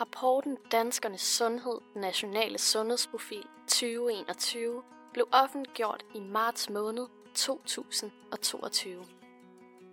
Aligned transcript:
Rapporten 0.00 0.58
Danskernes 0.72 1.20
Sundhed 1.20 1.80
Nationale 1.94 2.58
Sundhedsprofil 2.58 3.46
2021 3.68 4.82
blev 5.12 5.28
offentliggjort 5.32 6.04
i 6.14 6.20
marts 6.20 6.70
måned 6.70 7.06
2022. 7.34 9.04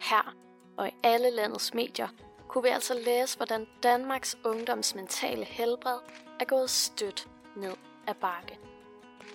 Her 0.02 0.36
og 0.78 0.88
i 0.88 0.92
alle 1.04 1.30
landets 1.30 1.74
medier 1.74 2.08
kunne 2.48 2.64
vi 2.64 2.70
altså 2.70 2.94
læse, 2.94 3.38
hvordan 3.38 3.68
Danmarks 3.84 4.38
ungdoms 4.46 4.96
mentale 4.96 5.46
helbred 5.46 6.00
er 6.40 6.46
gået 6.46 6.70
stødt 6.70 7.28
ned 7.56 7.74
ad 8.08 8.14
bakke. 8.14 8.60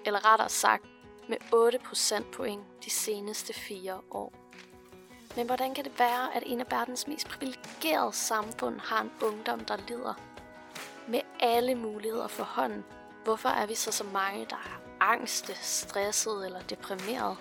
Eller 0.07 0.32
rettere 0.32 0.48
sagt 0.48 0.85
med 1.29 1.37
8 1.53 1.79
procentpoint 1.79 2.85
de 2.85 2.91
seneste 2.91 3.53
fire 3.53 4.00
år. 4.11 4.32
Men 5.37 5.46
hvordan 5.46 5.75
kan 5.75 5.85
det 5.85 5.98
være, 5.98 6.37
at 6.37 6.43
en 6.46 6.61
af 6.61 6.66
verdens 6.71 7.07
mest 7.07 7.29
privilegerede 7.29 8.12
samfund 8.12 8.80
har 8.80 9.03
en 9.03 9.12
ungdom, 9.23 9.61
der 9.61 9.77
lider? 9.89 10.14
Med 11.09 11.20
alle 11.40 11.75
muligheder 11.75 12.29
for 12.29 12.44
hånden, 12.44 12.85
hvorfor 13.25 13.48
er 13.48 13.67
vi 13.67 13.75
så 13.75 13.93
så 13.93 14.04
mange, 14.04 14.46
der 14.50 14.57
er 14.57 14.80
angste, 15.00 15.54
stressede 15.54 16.46
eller 16.46 16.61
deprimerede? 16.61 17.36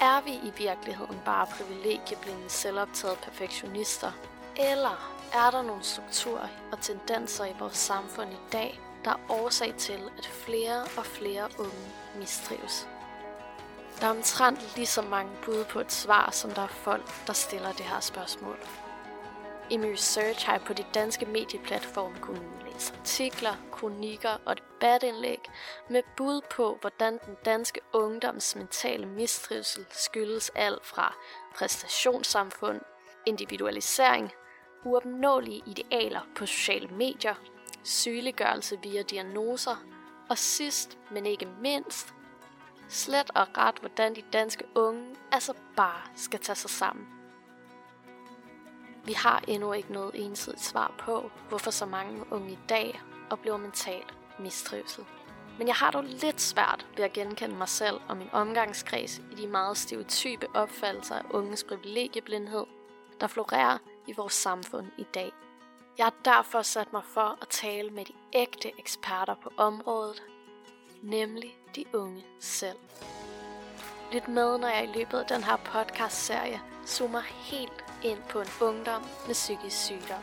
Er 0.00 0.20
vi 0.20 0.30
i 0.30 0.52
virkeligheden 0.58 1.20
bare 1.24 1.46
privilegieblinde 1.46 2.48
selvoptagede 2.50 3.18
perfektionister? 3.22 4.12
Eller 4.56 5.14
er 5.34 5.50
der 5.50 5.62
nogle 5.62 5.82
strukturer 5.82 6.48
og 6.72 6.80
tendenser 6.80 7.44
i 7.44 7.54
vores 7.58 7.76
samfund 7.76 8.32
i 8.32 8.52
dag, 8.52 8.80
der 9.04 9.10
er 9.10 9.20
årsag 9.28 9.74
til, 9.74 10.10
at 10.18 10.26
flere 10.26 10.82
og 10.96 11.06
flere 11.06 11.48
unge 11.58 11.92
mistrives? 12.18 12.88
Der 14.00 14.06
er 14.06 14.10
omtrent 14.10 14.76
lige 14.76 14.86
så 14.86 15.02
mange 15.02 15.32
bud 15.44 15.64
på 15.64 15.80
et 15.80 15.92
svar, 15.92 16.30
som 16.32 16.50
der 16.50 16.62
er 16.62 16.66
folk, 16.66 17.26
der 17.26 17.32
stiller 17.32 17.72
det 17.72 17.86
her 17.86 18.00
spørgsmål. 18.00 18.58
I 19.70 19.76
min 19.76 19.92
research 19.92 20.46
har 20.46 20.52
jeg 20.52 20.62
på 20.62 20.72
de 20.72 20.84
danske 20.94 21.26
medieplatforme 21.26 22.18
kunnet 22.20 22.42
læse 22.66 22.94
artikler, 23.00 23.54
kronikker 23.72 24.36
og 24.44 24.56
debatindlæg 24.56 25.40
med 25.90 26.02
bud 26.16 26.40
på, 26.50 26.78
hvordan 26.80 27.18
den 27.26 27.36
danske 27.44 27.80
ungdoms 27.92 28.56
mentale 28.56 29.06
mistrivsel 29.06 29.86
skyldes 29.90 30.50
alt 30.54 30.86
fra 30.86 31.14
præstationssamfund, 31.56 32.80
individualisering, 33.26 34.30
uopnåelige 34.84 35.62
idealer 35.66 36.20
på 36.36 36.46
sociale 36.46 36.88
medier, 36.88 37.34
sygeliggørelse 37.84 38.78
via 38.82 39.02
diagnoser 39.02 39.76
og 40.30 40.38
sidst, 40.38 40.98
men 41.10 41.26
ikke 41.26 41.48
mindst, 41.60 42.14
slet 42.88 43.30
og 43.34 43.46
ret, 43.56 43.78
hvordan 43.78 44.16
de 44.16 44.22
danske 44.32 44.64
unge 44.74 45.16
altså 45.32 45.54
bare 45.76 46.02
skal 46.16 46.40
tage 46.40 46.56
sig 46.56 46.70
sammen. 46.70 47.17
Vi 49.08 49.12
har 49.12 49.44
endnu 49.48 49.72
ikke 49.72 49.92
noget 49.92 50.14
ensidigt 50.14 50.64
svar 50.64 50.94
på, 50.98 51.30
hvorfor 51.48 51.70
så 51.70 51.86
mange 51.86 52.32
unge 52.32 52.52
i 52.52 52.58
dag 52.68 53.00
oplever 53.30 53.56
mental 53.56 54.02
mistrivsel. 54.38 55.04
Men 55.58 55.66
jeg 55.66 55.76
har 55.76 55.90
dog 55.90 56.04
lidt 56.04 56.40
svært 56.40 56.86
ved 56.96 57.04
at 57.04 57.12
genkende 57.12 57.56
mig 57.56 57.68
selv 57.68 58.00
og 58.08 58.16
min 58.16 58.28
omgangskreds 58.32 59.18
i 59.18 59.34
de 59.34 59.46
meget 59.46 59.76
stereotype 59.76 60.46
opfattelser 60.54 61.14
af 61.14 61.22
unges 61.30 61.64
privilegieblindhed, 61.64 62.64
der 63.20 63.26
florerer 63.26 63.78
i 64.06 64.12
vores 64.16 64.32
samfund 64.32 64.86
i 64.98 65.06
dag. 65.14 65.32
Jeg 65.98 66.06
har 66.06 66.14
derfor 66.24 66.62
sat 66.62 66.92
mig 66.92 67.02
for 67.04 67.38
at 67.42 67.48
tale 67.48 67.90
med 67.90 68.04
de 68.04 68.12
ægte 68.32 68.72
eksperter 68.78 69.34
på 69.42 69.52
området, 69.56 70.22
nemlig 71.02 71.58
de 71.76 71.84
unge 71.94 72.24
selv. 72.40 72.78
Lyt 74.12 74.28
med, 74.28 74.58
når 74.58 74.68
jeg 74.68 74.84
i 74.84 74.98
løbet 74.98 75.18
af 75.18 75.26
den 75.26 75.44
her 75.44 75.56
podcast-serie 75.56 76.60
zoomer 76.86 77.20
helt 77.20 77.87
ind 78.02 78.18
på 78.28 78.40
en 78.40 78.48
ungdom 78.60 79.02
med 79.26 79.34
psykisk 79.34 79.76
sygdom. 79.84 80.22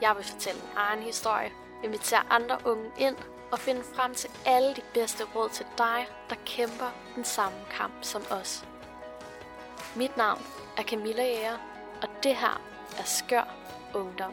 Jeg 0.00 0.16
vil 0.16 0.24
fortælle 0.24 0.60
min 0.60 0.76
egen 0.76 1.02
historie, 1.02 1.52
invitere 1.84 2.22
andre 2.30 2.58
unge 2.64 2.90
ind 2.98 3.16
og 3.52 3.58
finde 3.58 3.82
frem 3.94 4.14
til 4.14 4.30
alle 4.46 4.74
de 4.74 4.82
bedste 4.94 5.24
råd 5.34 5.48
til 5.48 5.66
dig, 5.78 6.06
der 6.30 6.36
kæmper 6.46 6.90
den 7.14 7.24
samme 7.24 7.58
kamp 7.70 7.94
som 8.02 8.22
os. 8.30 8.64
Mit 9.96 10.16
navn 10.16 10.42
er 10.76 10.82
Camilla 10.82 11.22
Jæger, 11.22 11.58
og 12.02 12.08
det 12.22 12.36
her 12.36 12.60
er 12.98 13.04
Skør 13.04 13.54
Ungdom. 13.94 14.32